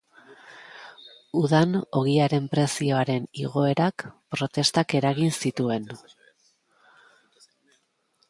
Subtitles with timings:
[1.41, 5.87] Udan ogiaren prezioaren igoerak protestak eragin zituen.